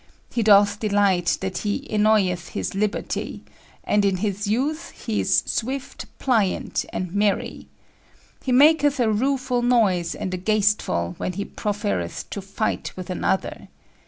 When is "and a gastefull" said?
10.19-11.13